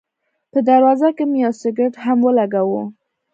[0.51, 2.83] په دروازه کې مې یو سګرټ هم ولګاوه.